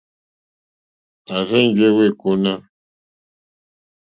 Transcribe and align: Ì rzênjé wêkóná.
Ì 1.35 1.37
rzênjé 1.47 1.87
wêkóná. 1.97 2.53